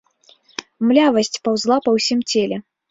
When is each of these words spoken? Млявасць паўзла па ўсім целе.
Млявасць 0.93 1.39
паўзла 1.45 1.81
па 1.87 1.97
ўсім 1.99 2.29
целе. 2.35 2.57